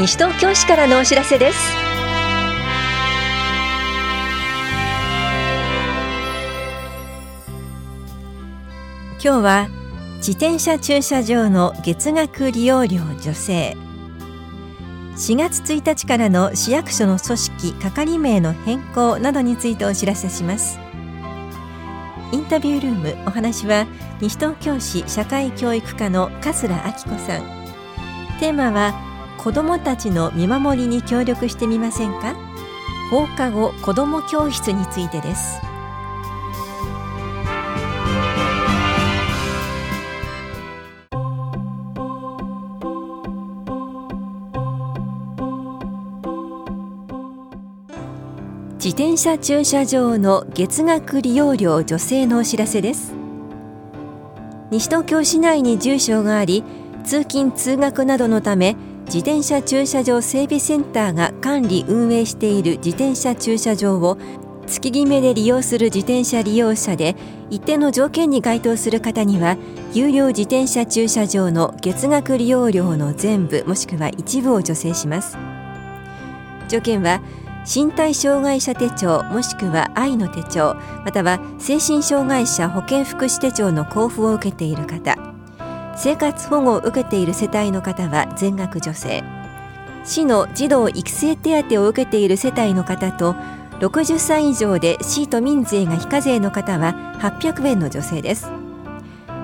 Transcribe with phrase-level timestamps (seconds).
[0.00, 1.58] 西東京市からのお知らせです。
[9.22, 9.68] 今日は
[10.16, 13.76] 自転車駐車場の月額利用料助成。
[15.16, 20.80] 4月1日からの市役所の組織係名の変更などについてお知らせします。
[22.32, 23.86] インタビュールームお話は
[24.22, 27.42] 西東京市社会教育課の桂明子さん。
[28.40, 29.09] テーマは
[29.42, 32.36] 子どもたちの見守りに協力してみませんか？
[33.10, 35.58] 放課後子ども教室についてです。
[48.74, 53.14] 自転車駐車場の月額利用料助成のお知らせです。
[54.70, 56.62] 西東京市内に住所があり
[57.04, 58.76] 通勤通学などのため
[59.12, 64.16] 自転車駐車場整備センターが管理運営している自転車駐車場を
[64.68, 67.16] 月決めで利用する自転車利用者で
[67.50, 69.56] 一定の条件に該当する方には
[69.92, 75.36] 有料自転車駐車場の月額利用料の全部もしくは一部を助成します。
[76.68, 77.20] 条件は
[77.66, 85.29] 身体障害者手帳もしくは愛の手帳または精神障害者保健福祉手帳の交付を受けている方。
[86.02, 89.22] 生活保護を受けている世帯の方は全額助成。
[90.02, 93.34] 市の児童育成手当を受けている世帯の方と
[93.80, 98.50] 60歳以上で市都民税が非課税の方は800円の助成です。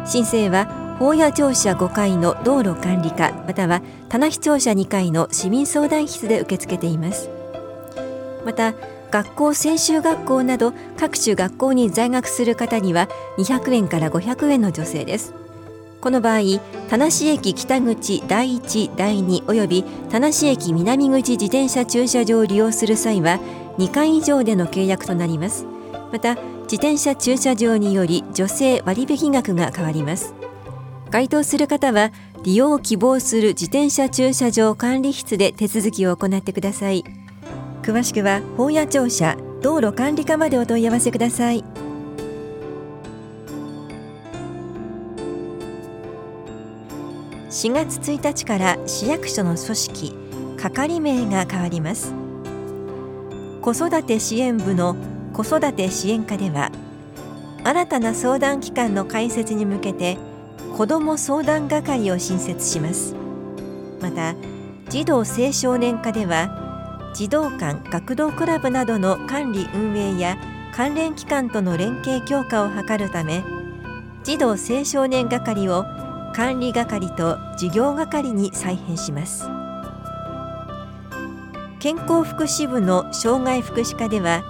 [0.06, 7.28] 申請は法屋庁舎5階の道路管理課または棚視庁舎2階の市民相談室で受け付けています。
[8.46, 8.72] また
[9.10, 15.45] 学校専修学校など各種学校に在学する方には200円から500円の助成です。
[16.06, 23.40] この場合田無駅北口第一第二および田無駅南口自転車駐車場を利用する際は
[23.78, 25.66] 2回以上での契約となります。
[26.12, 30.32] また自転車駐車場により助成割引額が変わります。
[31.10, 32.12] 該当する方は
[32.44, 37.02] 利用を希望する自転車駐車場管理室で手続きを行ってください。
[37.82, 41.64] 詳しくは本屋庁舎道路管理課までお問い合わせください。
[47.56, 50.14] 4月1日から市役所の組織
[50.58, 52.12] 係名が変わります。
[53.62, 54.94] 子育て支援部の
[55.32, 56.70] 子育て支援課では
[57.64, 60.18] 新たな相談機関の開設に向けて
[60.76, 63.14] 子ども相談係を新設します。
[64.02, 64.34] また
[64.90, 70.36] 児童青少年課では児童館学童クラブなどの管理運営や
[70.74, 73.42] 関連機関との連携強化を図るため
[74.24, 75.86] 児童青少年係を
[76.36, 79.48] 管理係と事業係に再編します。
[81.78, 84.42] 健康福祉部の障害福祉課では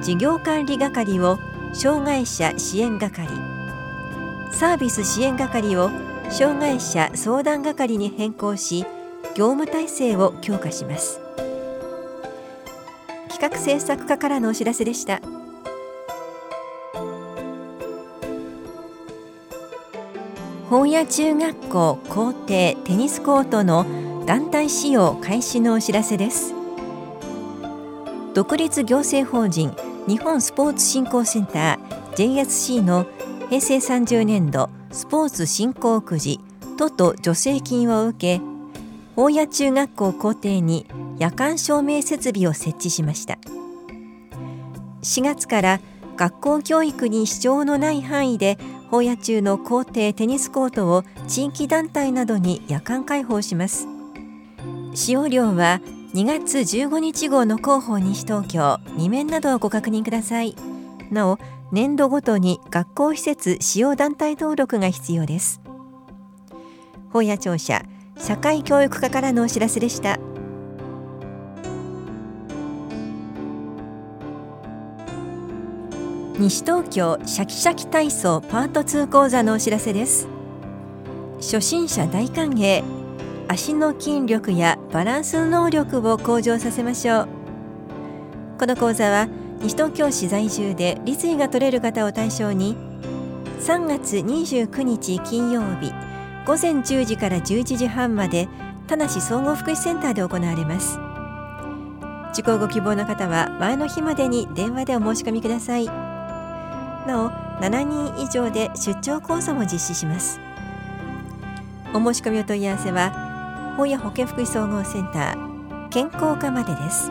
[0.00, 1.38] 事業管理係を
[1.74, 3.28] 障害者支援係
[4.52, 5.90] サービス支援係を
[6.30, 8.86] 障害者相談係に変更し
[9.34, 11.20] 業務体制を強化します。
[13.28, 15.20] 企画制作課からのお知らせでした。
[20.70, 23.84] 本屋中学校校庭テニスコートの
[24.24, 26.54] 団体使用開始のお知らせです。
[28.34, 29.74] 独立行政法人
[30.06, 33.04] 日本スポーツ振興センター JSC の
[33.48, 36.38] 平成30年度スポーツ振興くじ
[36.76, 38.40] 都と助成金を受け
[39.16, 40.86] 大谷中学校校庭に
[41.18, 43.38] 夜間照明設備を設置しました。
[45.02, 45.80] 4月から
[46.16, 48.56] 学校教育に支障のない範囲で
[48.90, 53.86] 法野中の校庭テニスコートを地域団体などに夜間開放します。
[54.94, 55.80] 使用料は
[56.12, 60.56] 2月15日号の広報西東京2面などをご確認ください。
[61.10, 61.38] なお
[61.70, 65.60] 年度ごとに学校施設使用団体登録が必要です。
[67.12, 67.84] 法野庁舎
[68.18, 70.18] 社会教育課からのお知らせでした。
[76.40, 80.26] 西東京シャキシャキ体操パート2講座のお知らせです。
[81.36, 82.82] 初心者大歓迎。
[83.46, 87.28] 足の筋力やバランス能力を向上させましょう。
[88.58, 89.28] この講座は
[89.60, 92.74] 西東京市在住で立位が取れる方を対象に
[93.60, 95.92] 3月29日金曜日
[96.46, 98.48] 午前10時から11時半まで
[98.86, 100.98] 田無総合福祉センターで行われます。
[102.32, 106.09] 受講ご希望の方は前の日までに電話でお申し込みください。
[107.10, 107.30] なお
[107.60, 110.40] 7人以上で出張講座も実施します。
[111.92, 117.10] お申し込みお問い合わせは保谷保健福祉総合センター健康課までです。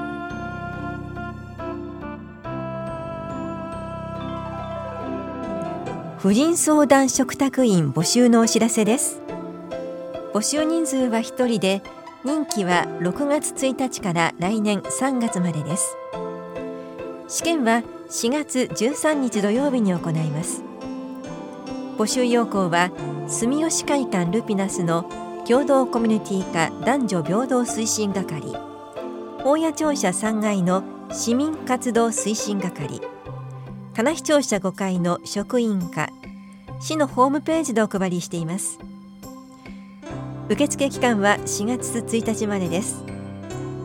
[6.20, 9.22] 婦人相談食卓員募集のお知らせです。
[10.34, 11.82] 募集人数は1人で
[12.24, 15.96] 任期は6月1日から来年3月までです。
[17.28, 20.64] 試験は4月13日土曜日に行います。
[21.98, 22.92] 募集要項は
[23.28, 25.06] 住吉会館ルピナスの
[25.48, 28.58] 共同コミュニティ課男女平等推進係。
[29.46, 33.00] 大谷庁舎3階の市民活動推進係。
[33.94, 36.10] 棚視聴者5階の職員課。
[36.82, 38.80] 市のホームページでお配りしています。
[40.50, 43.04] 受付期間は4月1日までです。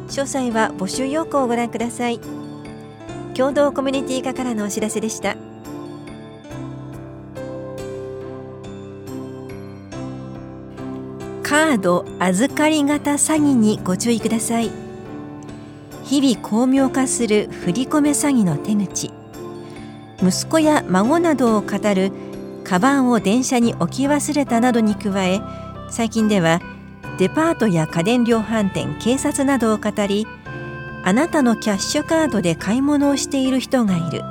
[0.09, 2.44] 詳細は募集要項をご覧ください。
[3.35, 5.37] 共同コミュニティ課からのお知らせでした。
[11.43, 14.71] カード預かり型詐欺にご注意ください。
[16.05, 19.11] 日々巧妙化する振り込め詐欺の手口。
[20.23, 22.13] 息子や孫などを語る
[22.65, 25.41] カバンを電車に置き忘れたなどに加え
[25.91, 26.61] 最近では
[27.19, 30.27] デパートや家電量販店警察などを語り
[31.05, 34.23] あなたのキャッシュカードで買い物をしている人がいる。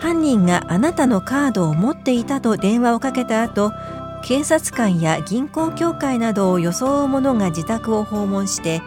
[0.00, 3.70] 犯人があなたのカードを持っていたと電話をかけた後
[4.24, 8.80] 警察官や銀行協会などを装う者が自宅を訪問して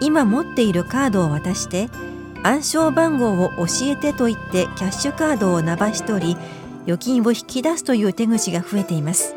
[0.00, 1.88] 今持っているカードを渡して
[2.42, 6.36] 暗証番号を教えてと言ってキャッシュカードをなばし取り
[6.84, 9.34] 預金を引き出すという手口が増えています。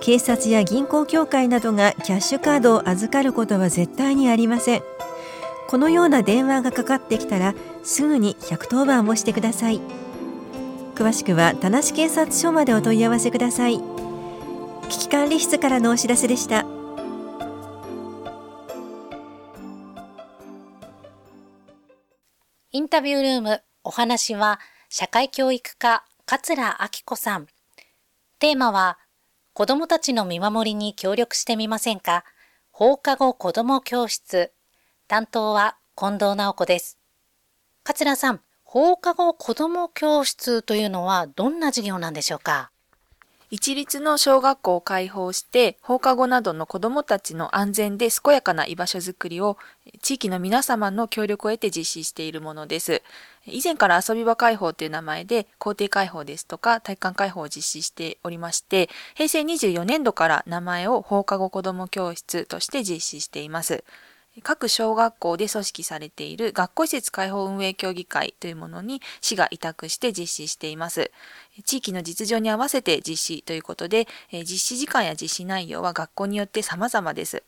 [0.00, 4.82] 警察や銀行協会などがキャッシュカードを預かることは絶対にありません。
[5.68, 9.80] このような電話がかかってきたらすぐに110番をしてください。
[10.94, 13.80] 詳しくは田無警察署までお問い合わせください。
[14.88, 16.64] 危機管理室からのお知らせでした。
[22.70, 27.48] インタビュールームお話は社会教育課桂明子さん。
[28.38, 28.98] テーマは
[29.52, 32.24] 子どもたちの見守りに協力してみませんか？
[32.70, 34.52] 放課後子ども教室。
[35.06, 36.98] 担当は近藤直子です
[37.82, 42.70] 桂さん放課後子ども教室というのはどんな授業なんでしょうか？
[43.50, 49.58] 一律の小学校を開放して放課後などの子どもたちの安全で健やかな居場所づくりを
[50.02, 53.02] 地域の皆様の協力を得て実施しているものです。
[53.46, 63.84] 以前から遊び場開放という名前で校庭開放ですとか体育館開放を実施しておりまして平成24年度から名前を放課後子ども教室として実施しています。
[64.42, 71.10] 各小学校で組織されている学校施設開放運営協議会というものに市が委託して実施しています。
[71.64, 77.42] 地域の実情に合わせて実施ということで、実施時間や実施内容は学校によって様々です。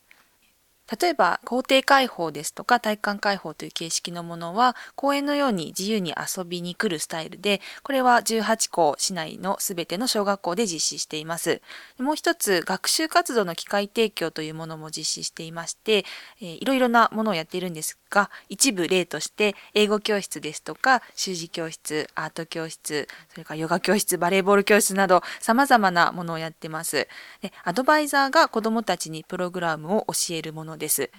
[1.00, 11.60] 例えば、校庭開放ですとか体育館開放という形式のものは、公園のように自由に遊びに来るスタイルで、これは18校市内のすべての小学校で実施しています。
[11.98, 16.04] もう一つ、学習活動の機会提供というものも実施していまして、
[16.40, 27.08] えー、いろいろなものをやっているんですが、一部例として、英語教室ですとか、習字教室、アート教室、それからヨガ教室、バレーボール教室など、様々なものをやってます。
[27.42, 31.10] でアドバイザーが子供たちにプログラムを教えるものです。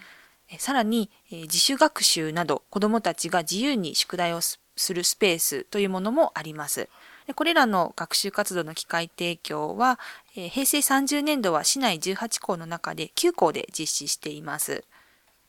[0.60, 4.60] さらに、自主学習など子どもたちが自由に宿題をす
[4.94, 6.90] るスペースというものもあります。
[7.36, 10.00] これらの学習活動の機会提供は、
[10.34, 14.86] 平成30年度は市内18校の中で9校で実施しています。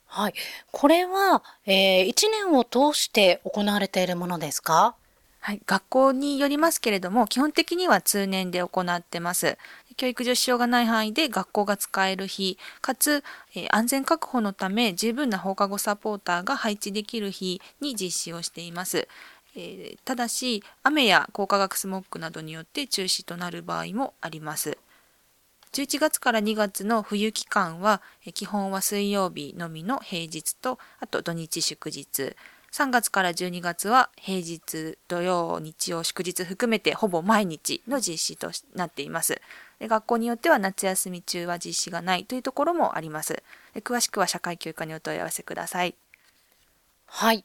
[0.06, 0.34] はい。
[0.72, 4.96] これは、えー、1年を通して行われているものですか？
[5.40, 9.56] はい、学校によりますけれども、基本的には通年で行ってます。
[9.96, 19.08] 教育上支障がない範囲で学校が使える日、かつ、え、安全確保のため十分な放課後サポーターが配置できる日に実施をしています。
[19.56, 24.76] え、ただし、雨や高化学スモッグなどによって中止となる場合もあります。
[25.72, 28.02] 11月から2月の冬期間は、
[28.34, 32.36] 基本は水曜日のみの平日と、あと土日祝日。
[32.72, 39.40] 3月から12月は平日、土曜、日曜、祝日含めてほぼ毎日の実施となっています。
[39.78, 43.42] で学校によっては夏休み中は実施がないというところもあります。
[43.74, 45.94] で詳しくは社会教育課にお問い合わせください。
[47.06, 47.44] はい。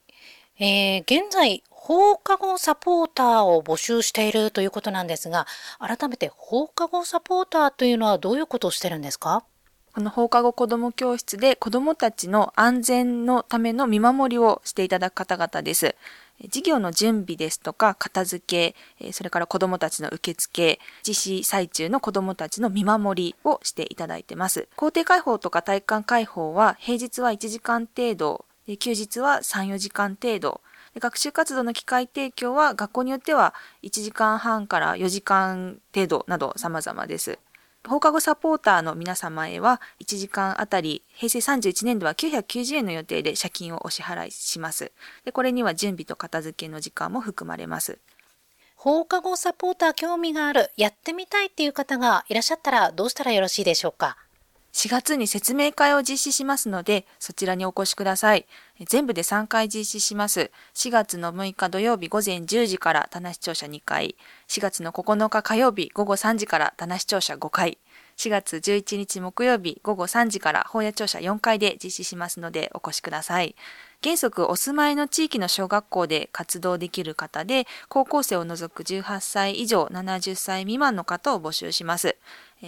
[0.60, 5.48] えー、現在、放課後サポーターを募集しているということなんですが、
[5.80, 9.44] 改めて放課後サポーターというのはどういうことをしてるんですか？
[9.94, 15.96] この放課後子ども教室で子どもたちの安全のための見守りをしていただく方々です。
[16.50, 24.68] 事業の準備ですとか片付け、それから子どもたちの受付、実施最中の子どもたちの見守りをしていただいてます。
[24.76, 28.46] 校庭開放とか体育館開放は平日は1時間程度、
[28.80, 30.62] 休日は3、4時間程度、
[31.00, 37.38] 学習活動の機会提供は学校によっては1時間半から4時間程度など様々です。
[37.86, 44.94] 放課後サポーターの皆様へは1時間あたり平成31年度は990円の予定で借金をお支払いします。
[45.26, 48.00] でこれには準備と片付けの時間も含まれます。
[48.76, 54.18] 放課後サポーター興味がある、やってみたいっていう方がいらっしゃったらどうしたらよろしいでしょうか？
[54.74, 58.48] 4月に説明会を実施しますので、そちらにお越しください。
[58.88, 60.52] 全部で3回実施します。
[60.74, 64.16] 4月の6日土曜日午前10時から棚視聴者2回、
[64.48, 67.78] 4月の9日火曜日午後3時から棚視聴者5回、
[68.18, 73.56] 4月11日木曜日午後3時から法屋庁舎4階で実施しますのでお越しください。
[74.04, 82.18] 原則お住まいの地域の小学校で活動できる方で、高校生を除く18歳以上70歳未満の方を募集します。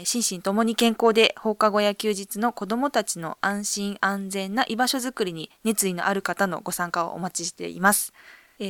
[0.04, 8.14] 心身ともに健康で放課後や休日の子どもたちの安心安全な居場所づくりに熱意のある方のご参加をお待ちしています。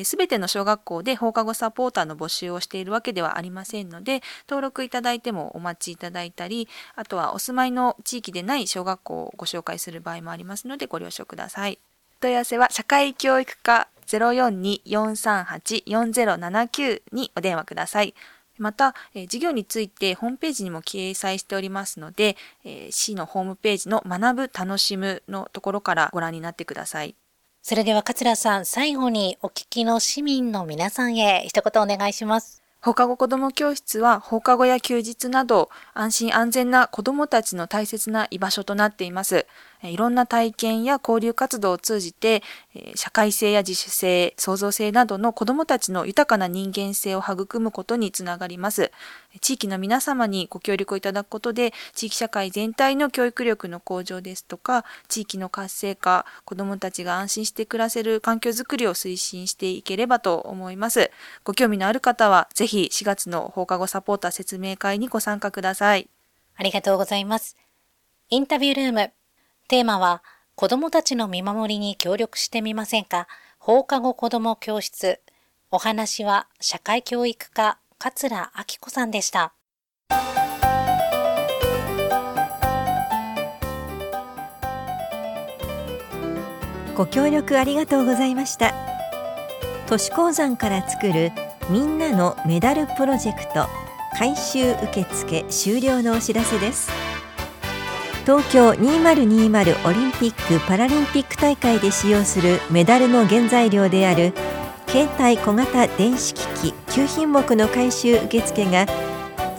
[0.04, 11.78] す、べ、ての小学校で放課後サポーターの募集をしているわけではありませんので、登録いただいてもお待ちいただいたり、あとはお住まいの地域でない小学校をご紹介する場合もありますのでご了承ください。
[12.20, 18.16] 問い合わせは社会教育課042-438-4079にお電話ください。
[18.58, 27.16] また、えー、事業についてホームページにも掲載しておりますので、えー、市のホームページの学ぶ楽しむのところからご覧になってください。
[27.62, 32.62] それでは桂さん、最後にお聞きの市民の皆さんへ一言お願いします。
[32.86, 39.48] 放課後子ども教室は放課後や休日など安心安全な子どもたちの大切な居場所となっています。
[39.90, 42.44] いろんな体験や交流活動を通じて、
[42.96, 48.92] 社会性や自主性、創造性などの子どもたちの豊かな人間性を育むことにつながります。
[49.42, 61.12] 地域の皆様にご協力をいただくことで、地域社会全体の教育力の向上ですとか、地域の活性化、子どもたちが安心して暮らせる環境づくりを推進していければと思います。
[61.44, 66.10] ご興味のある方は、ぜひ4月の放課後サポーター説明会にご参加ください。
[66.58, 67.58] ありがとうございます。
[68.30, 69.12] インタビュールーム
[69.68, 70.22] テーマは、
[70.54, 73.28] 子供たちの見守りに協力してみませんか？
[73.58, 75.20] 放課後子供教室。
[75.72, 79.54] お話は、社会教育課、桂明子さんでした。
[86.96, 88.76] ご協力ありがとうございました。
[89.88, 91.32] 都市鉱山から作る
[91.72, 93.68] みんなのメダルプロジェクト
[94.18, 97.05] 回収受付終了のお知らせです。
[98.26, 104.34] 東京2020オリンピック・パラリンピック大会で使用するメダルの原材料である
[104.88, 108.88] 携帯小型電子機器9品目の回収受付が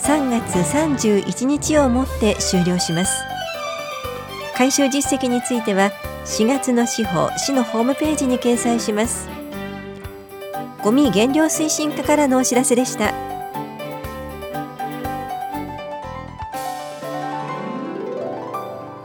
[0.00, 3.22] 3月31日をもって終了します
[4.56, 5.92] 回収実績については
[6.24, 9.28] 4月の司法市のホームページに掲載します
[10.82, 13.35] ゴミ減量推進課からのお知らせでした。